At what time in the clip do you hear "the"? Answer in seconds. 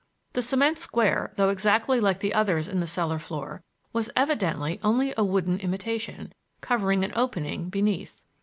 0.33-0.41, 2.17-2.33, 2.79-2.87